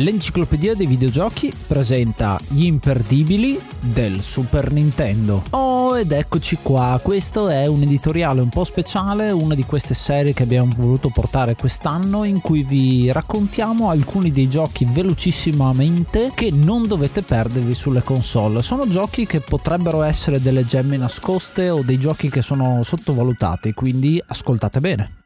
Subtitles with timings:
[0.00, 5.42] L'enciclopedia dei videogiochi presenta gli imperdibili del Super Nintendo.
[5.50, 10.32] Oh, ed eccoci qua, questo è un editoriale un po' speciale, una di queste serie
[10.32, 16.88] che abbiamo voluto portare quest'anno in cui vi raccontiamo alcuni dei giochi velocissimamente che non
[16.88, 18.62] dovete perdervi sulle console.
[18.62, 24.18] Sono giochi che potrebbero essere delle gemme nascoste o dei giochi che sono sottovalutati, quindi
[24.26, 25.19] ascoltate bene.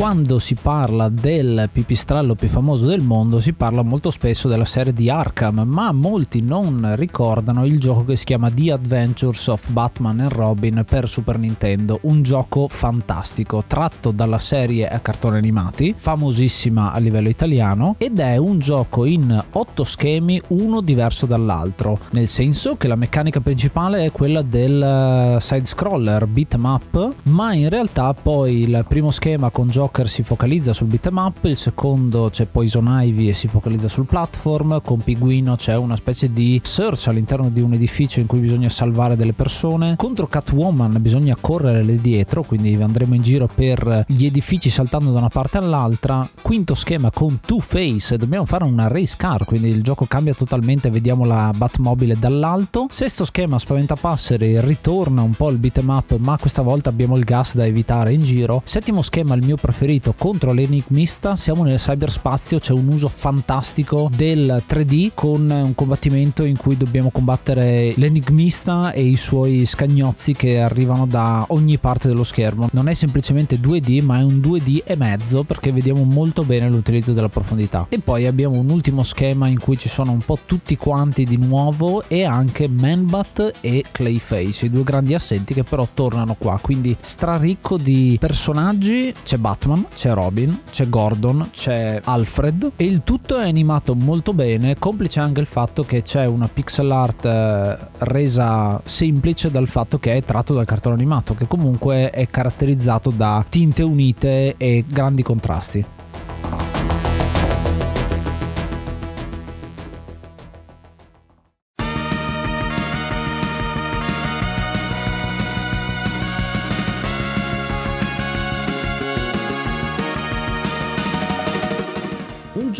[0.00, 4.94] Quando si parla del pipistrello più famoso del mondo si parla molto spesso della serie
[4.94, 10.20] di Arkham, ma molti non ricordano il gioco che si chiama The Adventures of Batman
[10.20, 16.92] and Robin per Super Nintendo, un gioco fantastico tratto dalla serie a cartoni animati, famosissima
[16.92, 22.78] a livello italiano, ed è un gioco in otto schemi, uno diverso dall'altro, nel senso
[22.78, 28.14] che la meccanica principale è quella del eh, side scroller beat up, ma in realtà
[28.14, 32.46] poi il primo schema con gioco Joker si focalizza sul beat'em up, il secondo c'è
[32.46, 37.50] Poison Ivy e si focalizza sul platform, con Piguino c'è una specie di search all'interno
[37.50, 42.44] di un edificio in cui bisogna salvare delle persone, contro Catwoman bisogna correre le dietro,
[42.44, 47.40] quindi andremo in giro per gli edifici saltando da una parte all'altra, quinto schema con
[47.44, 52.16] Two Face, dobbiamo fare una race car, quindi il gioco cambia totalmente, vediamo la Batmobile
[52.16, 57.24] dall'alto, sesto schema Spaventapasseri, ritorna un po' il beat'em up ma questa volta abbiamo il
[57.24, 61.78] gas da evitare in giro, settimo schema il mio preferito preferito contro l'enigmista siamo nel
[61.78, 68.92] cyberspazio c'è un uso fantastico del 3D con un combattimento in cui dobbiamo combattere l'enigmista
[68.92, 72.68] e i suoi scagnozzi che arrivano da ogni parte dello schermo.
[72.72, 77.14] Non è semplicemente 2D ma è un 2D e mezzo perché vediamo molto bene l'utilizzo
[77.14, 77.86] della profondità.
[77.88, 81.38] E poi abbiamo un ultimo schema in cui ci sono un po' tutti quanti di
[81.38, 86.58] nuovo e anche Manbat e Clayface i due grandi assenti che però tornano qua.
[86.60, 93.02] Quindi straricco di personaggi c'è Batman Batman, c'è Robin, c'è Gordon, c'è Alfred e il
[93.04, 97.78] tutto è animato molto bene, complice anche il fatto che c'è una pixel art eh,
[97.98, 103.44] resa semplice dal fatto che è tratto dal cartone animato, che comunque è caratterizzato da
[103.48, 105.84] tinte unite e grandi contrasti.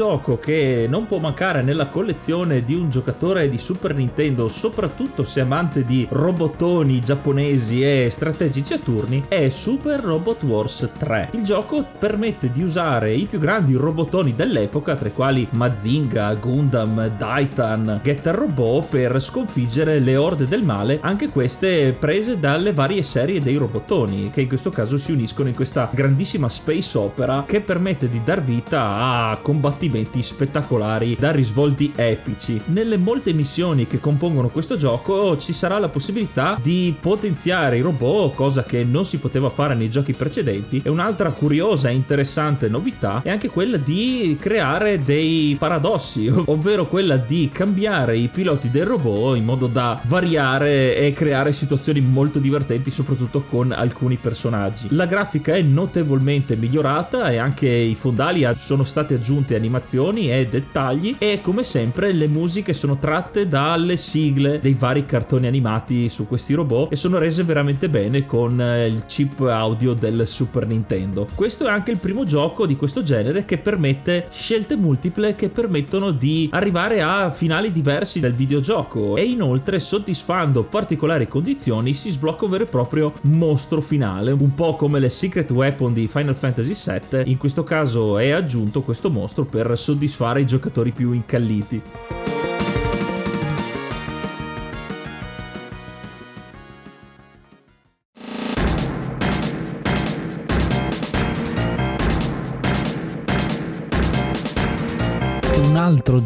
[0.01, 5.41] Gioco che non può mancare nella collezione di un giocatore di Super Nintendo, soprattutto se
[5.41, 11.29] amante di robottoni giapponesi e strategici a turni, è Super Robot Wars 3.
[11.33, 17.15] Il gioco permette di usare i più grandi robottoni dell'epoca, tra i quali Mazinga, Gundam,
[17.19, 23.39] Daitan, Getter Robot, per sconfiggere le orde del male, anche queste prese dalle varie serie
[23.39, 28.09] dei robottoni, che in questo caso si uniscono in questa grandissima space opera che permette
[28.09, 32.61] di dar vita a combattimenti combattimenti spettacolari da risvolti epici.
[32.67, 38.35] Nelle molte missioni che compongono questo gioco ci sarà la possibilità di potenziare i robot,
[38.35, 43.21] cosa che non si poteva fare nei giochi precedenti, e un'altra curiosa e interessante novità
[43.23, 49.37] è anche quella di creare dei paradossi, ovvero quella di cambiare i piloti del robot
[49.37, 54.87] in modo da variare e creare situazioni molto divertenti, soprattutto con alcuni personaggi.
[54.91, 60.47] La grafica è notevolmente migliorata e anche i fondali sono state aggiunte animazioni animazioni e
[60.47, 66.27] dettagli e come sempre le musiche sono tratte dalle sigle dei vari cartoni animati su
[66.27, 71.27] questi robot e sono rese veramente bene con eh, il chip audio del Super Nintendo.
[71.35, 76.11] Questo è anche il primo gioco di questo genere che permette scelte multiple che permettono
[76.11, 82.51] di arrivare a finali diversi del videogioco e inoltre soddisfando particolari condizioni si sblocca un
[82.51, 87.31] vero e proprio mostro finale, un po' come le Secret Weapon di Final Fantasy VII,
[87.31, 91.83] in questo caso è aggiunto questo mostro per soddisfare i giocatori più incalliti.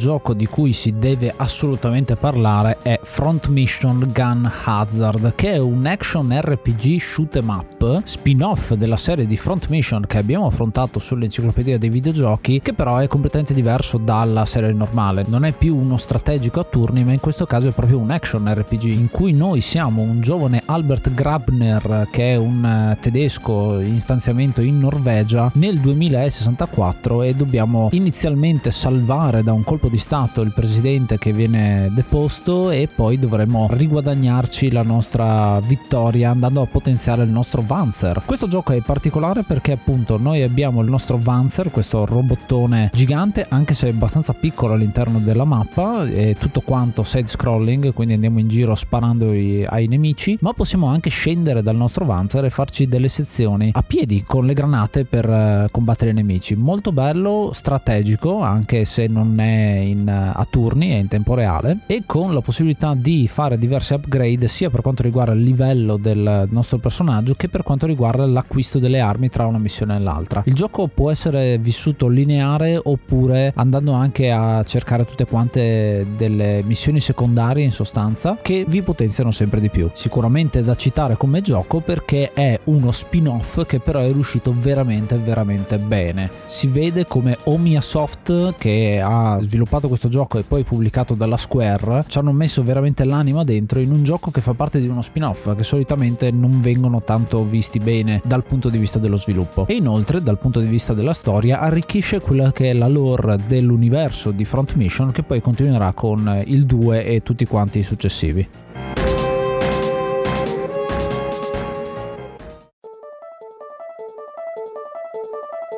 [0.04, 5.86] Gioco di cui si deve assolutamente parlare è Front Mission Gun Hazard, che è un
[5.86, 11.78] action RPG shoot 'em up, spin-off della serie di Front Mission che abbiamo affrontato sull'enciclopedia
[11.78, 15.24] dei videogiochi, che però è completamente diverso dalla serie normale.
[15.26, 18.46] Non è più uno strategico a turni, ma in questo caso è proprio un action
[18.46, 24.00] RPG in cui noi siamo un giovane Albert Grabner, che è un eh, tedesco in
[24.00, 30.40] stanziamento in Norvegia nel 2064 e dobbiamo inizialmente salvare da un colpo colpo di stato
[30.40, 37.22] il presidente che viene deposto e poi dovremo riguadagnarci la nostra vittoria andando a potenziare
[37.22, 38.22] il nostro Vanzer.
[38.26, 43.74] Questo gioco è particolare perché appunto noi abbiamo il nostro Vanzer, questo robottone gigante, anche
[43.74, 48.74] se abbastanza piccolo all'interno della mappa, è tutto quanto side scrolling, quindi andiamo in giro
[48.74, 53.82] sparando ai nemici, ma possiamo anche scendere dal nostro Vanzer e farci delle sezioni a
[53.84, 56.56] piedi con le granate per eh, combattere i nemici.
[56.56, 62.02] Molto bello, strategico, anche se non è in, a turni, è in tempo reale, e
[62.06, 66.78] con la possibilità di fare diverse upgrade sia per quanto riguarda il livello del nostro
[66.78, 70.42] personaggio che per quanto riguarda l'acquisto delle armi tra una missione e l'altra.
[70.46, 77.00] Il gioco può essere vissuto lineare oppure andando anche a cercare tutte quante delle missioni
[77.00, 79.90] secondarie in sostanza che vi potenziano sempre di più.
[79.94, 85.78] Sicuramente da citare come gioco perché è uno spin-off che però è riuscito veramente veramente
[85.78, 86.30] bene.
[86.46, 92.04] Si vede come Omia Soft che ha sviluppato questo gioco e poi pubblicato dalla Square
[92.06, 95.54] ci hanno messo veramente l'anima dentro in un gioco che fa parte di uno spin-off
[95.54, 100.22] che solitamente non vengono tanto visti bene dal punto di vista dello sviluppo e inoltre
[100.22, 104.74] dal punto di vista della storia arricchisce quella che è la lore dell'universo di Front
[104.74, 108.93] Mission che poi continuerà con il 2 e tutti quanti i successivi.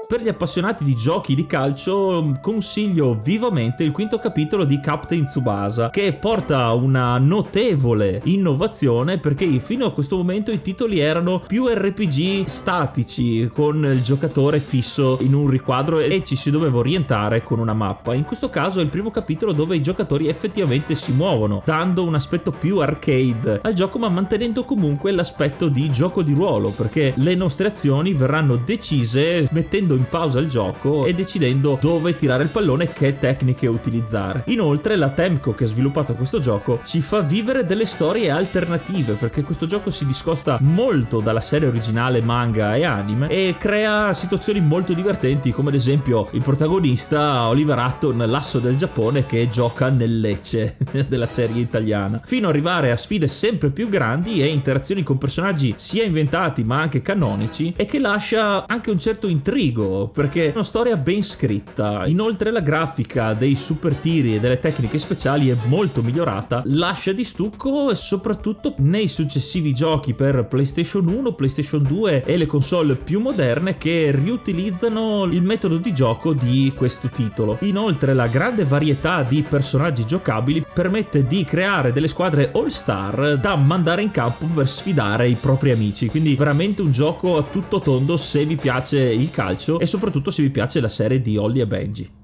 [0.09, 5.91] Per gli appassionati di giochi di calcio consiglio vivamente il quinto capitolo di Captain Tsubasa
[5.91, 12.45] che porta una notevole innovazione perché fino a questo momento i titoli erano più RPG
[12.45, 17.75] statici con il giocatore fisso in un riquadro e ci si doveva orientare con una
[17.75, 18.15] mappa.
[18.15, 22.15] In questo caso è il primo capitolo dove i giocatori effettivamente si muovono, dando un
[22.15, 27.35] aspetto più arcade al gioco ma mantenendo comunque l'aspetto di gioco di ruolo perché le
[27.35, 32.85] nostre azioni verranno decise mettendo in pausa il gioco e decidendo dove tirare il pallone
[32.85, 34.43] e che tecniche utilizzare.
[34.47, 39.43] Inoltre la Temco che ha sviluppato questo gioco ci fa vivere delle storie alternative perché
[39.43, 44.93] questo gioco si discosta molto dalla serie originale manga e anime e crea situazioni molto
[44.93, 50.77] divertenti come ad esempio il protagonista Oliver Hutton, l'asso del Giappone che gioca nel Lecce
[51.09, 55.75] della serie italiana fino ad arrivare a sfide sempre più grandi e interazioni con personaggi
[55.77, 60.65] sia inventati ma anche canonici e che lascia anche un certo intrigo perché è una
[60.65, 62.07] storia ben scritta.
[62.07, 67.25] Inoltre la grafica dei super tiri e delle tecniche speciali è molto migliorata, lascia di
[67.25, 73.21] stucco e soprattutto nei successivi giochi per PlayStation 1, PlayStation 2 e le console più
[73.21, 77.59] moderne che riutilizzano il metodo di gioco di questo titolo.
[77.61, 83.57] Inoltre la grande varietà di personaggi giocabili permette di creare delle squadre all star da
[83.57, 88.17] mandare in campo per sfidare i propri amici, quindi veramente un gioco a tutto tondo
[88.17, 91.67] se vi piace il calcio e soprattutto se vi piace la serie di Holly e
[91.67, 92.16] Benji.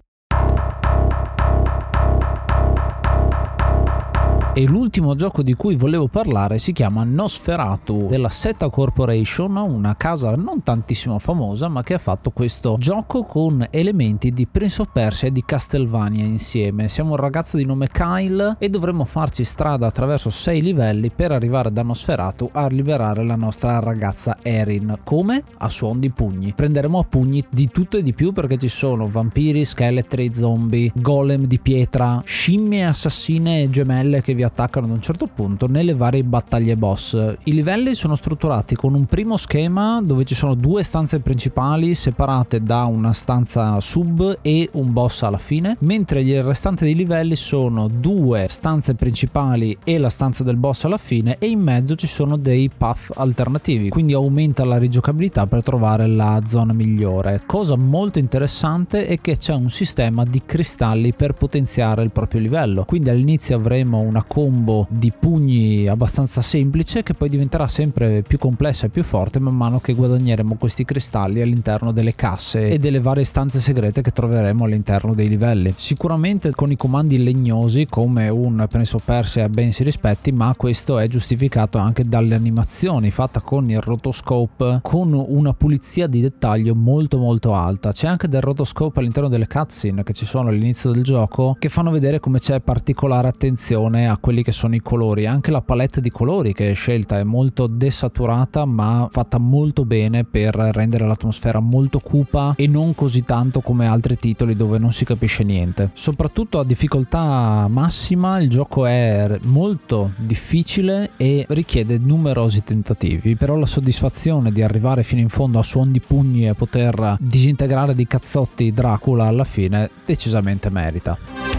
[4.55, 10.37] E l'ultimo gioco di cui volevo parlare si chiama Nosferatu della Seta Corporation, una casa
[10.37, 15.29] non tantissimo famosa ma che ha fatto questo gioco con elementi di Prince of Persia
[15.29, 16.91] e di Castlevania insieme.
[16.91, 21.73] Siamo un ragazzo di nome Kyle e dovremo farci strada attraverso sei livelli per arrivare
[21.73, 24.99] da Nosferatu a liberare la nostra ragazza Erin.
[25.03, 25.45] Come?
[25.57, 26.53] A suon di pugni.
[26.53, 31.47] Prenderemo a pugni di tutto e di più perché ci sono vampiri, scheletri, zombie, golem
[31.47, 36.25] di pietra, scimmie assassine gemelle che vi vi attaccano ad un certo punto nelle varie
[36.25, 37.37] battaglie boss.
[37.45, 42.61] I livelli sono strutturati con un primo schema dove ci sono due stanze principali separate
[42.61, 47.87] da una stanza sub e un boss alla fine, mentre il restante dei livelli sono
[47.87, 52.37] due stanze principali e la stanza del boss alla fine e in mezzo ci sono
[52.37, 57.43] dei path alternativi, quindi aumenta la rigiocabilità per trovare la zona migliore.
[57.47, 62.85] Cosa molto interessante è che c'è un sistema di cristalli per potenziare il proprio livello,
[62.85, 68.87] quindi all'inizio avremo una combo di pugni abbastanza semplice che poi diventerà sempre più complessa
[68.87, 73.25] e più forte man mano che guadagneremo questi cristalli all'interno delle casse e delle varie
[73.25, 75.75] stanze segrete che troveremo all'interno dei livelli.
[75.77, 80.99] Sicuramente con i comandi legnosi come un Prince of Persia ben si rispetti, ma questo
[80.99, 87.19] è giustificato anche dalle animazioni fatta con il rotoscope con una pulizia di dettaglio molto
[87.19, 87.93] molto alta.
[87.93, 91.91] C'è anche del rotoscope all'interno delle cutscene che ci sono all'inizio del gioco che fanno
[91.91, 96.09] vedere come c'è particolare attenzione a quelli che sono i colori, anche la palette di
[96.09, 101.99] colori che è scelta è molto desaturata ma fatta molto bene per rendere l'atmosfera molto
[101.99, 105.91] cupa e non così tanto come altri titoli dove non si capisce niente.
[105.95, 113.67] Soprattutto a difficoltà massima il gioco è molto difficile e richiede numerosi tentativi, però la
[113.67, 118.73] soddisfazione di arrivare fino in fondo a suon di pugni e poter disintegrare di cazzotti
[118.73, 121.52] Dracula alla fine decisamente merita.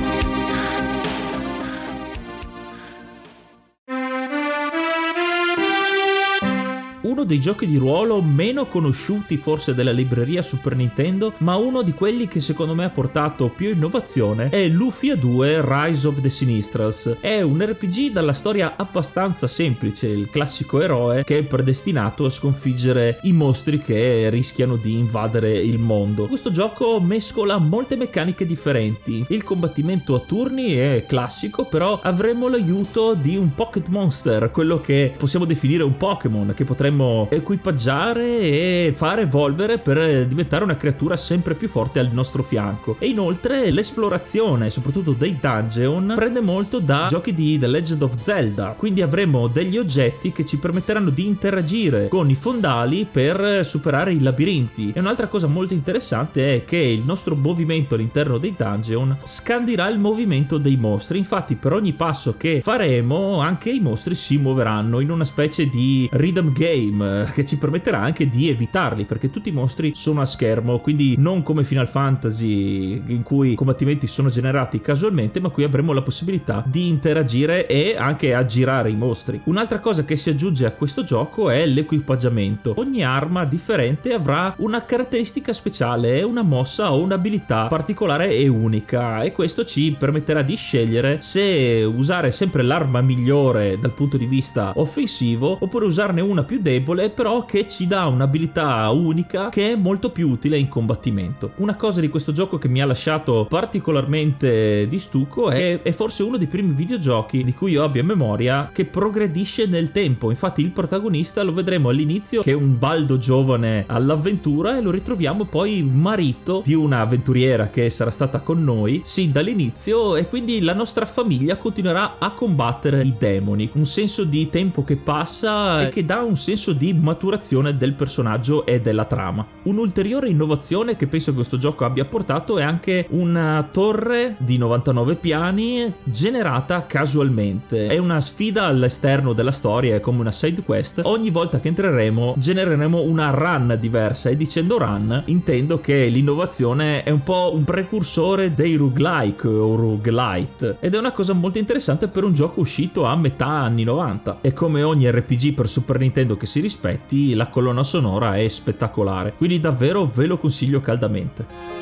[7.24, 11.94] Uno dei giochi di ruolo meno conosciuti forse della libreria Super Nintendo, ma uno di
[11.94, 17.18] quelli che secondo me ha portato più innovazione è Lufia 2 Rise of the Sinistrals.
[17.22, 23.20] È un RPG dalla storia abbastanza semplice, il classico eroe che è predestinato a sconfiggere
[23.22, 26.28] i mostri che rischiano di invadere il mondo.
[26.28, 29.24] Questo gioco mescola molte meccaniche differenti.
[29.30, 35.14] Il combattimento a turni è classico, però avremo l'aiuto di un Pocket Monster, quello che
[35.18, 41.56] possiamo definire un Pokémon che potremmo equipaggiare e far evolvere per diventare una creatura sempre
[41.56, 42.96] più forte al nostro fianco.
[43.00, 48.76] E inoltre l'esplorazione, soprattutto dei dungeon, prende molto da giochi di The Legend of Zelda.
[48.78, 54.22] Quindi avremo degli oggetti che ci permetteranno di interagire con i fondali per superare i
[54.22, 54.92] labirinti.
[54.96, 60.00] E un'altra cosa molto interessante è che il nostro movimento all'interno dei dungeon scandirà il
[60.00, 61.18] movimento dei mostri.
[61.18, 66.08] Infatti, per ogni passo che faremo, anche i mostri si muoveranno in una specie di
[66.12, 67.03] rhythm game
[67.34, 71.44] che ci permetterà anche di evitarli perché tutti i mostri sono a schermo, quindi non
[71.44, 76.64] come Final Fantasy in cui i combattimenti sono generati casualmente, ma qui avremo la possibilità
[76.66, 79.42] di interagire e anche aggirare i mostri.
[79.46, 82.74] Un'altra cosa che si aggiunge a questo gioco è l'equipaggiamento.
[82.78, 89.32] Ogni arma differente avrà una caratteristica speciale, una mossa o un'abilità particolare e unica e
[89.32, 95.58] questo ci permetterà di scegliere se usare sempre l'arma migliore dal punto di vista offensivo
[95.60, 100.30] oppure usarne una più debole però che ci dà un'abilità unica che è molto più
[100.30, 101.52] utile in combattimento.
[101.58, 106.24] Una cosa di questo gioco che mi ha lasciato particolarmente di stucco è, è forse
[106.24, 110.30] uno dei primi videogiochi di cui io abbia memoria che progredisce nel tempo.
[110.30, 115.46] Infatti il protagonista lo vedremo all'inizio che è un baldo giovane all'avventura e lo ritroviamo
[115.46, 120.74] poi marito di una avventuriera che sarà stata con noi sin dall'inizio e quindi la
[120.74, 123.70] nostra famiglia continuerà a combattere i demoni.
[123.74, 128.66] Un senso di tempo che passa e che dà un senso di maturazione del personaggio
[128.66, 129.46] e della trama.
[129.64, 135.16] Un'ulteriore innovazione che penso che questo gioco abbia portato è anche una torre di 99
[135.16, 137.88] piani generata casualmente.
[137.88, 141.02] È una sfida all'esterno della storia, è come una side quest.
[141.04, 147.10] Ogni volta che entreremo genereremo una run diversa e dicendo run intendo che l'innovazione è
[147.10, 152.24] un po' un precursore dei roguelike o roguelite ed è una cosa molto interessante per
[152.24, 156.46] un gioco uscito a metà anni 90 e come ogni RPG per Super Nintendo che
[156.46, 161.82] si rispetti la colonna sonora è spettacolare quindi davvero ve lo consiglio caldamente.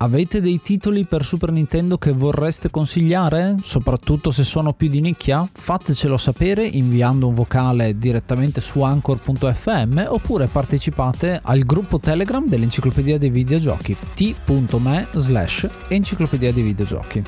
[0.00, 3.56] Avete dei titoli per Super Nintendo che vorreste consigliare?
[3.60, 5.48] Soprattutto se sono più di nicchia?
[5.50, 13.30] Fatecelo sapere inviando un vocale direttamente su anchor.fm oppure partecipate al gruppo Telegram dell'Enciclopedia dei
[13.30, 17.22] Videogiochi t.me slash Enciclopedia dei Videogiochi.